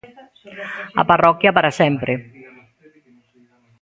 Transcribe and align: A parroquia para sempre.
A 1.01 1.03
parroquia 1.11 1.51
para 1.57 1.71
sempre. 1.81 2.13